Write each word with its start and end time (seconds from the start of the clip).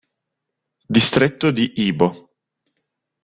Distretto 0.87 1.51
di 1.51 1.73
Ibo 1.75 2.31